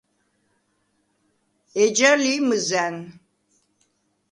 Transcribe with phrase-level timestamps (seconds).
[1.83, 2.95] ეჯა ლი მჷზა̈ნ.